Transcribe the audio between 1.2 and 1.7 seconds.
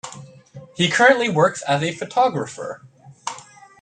works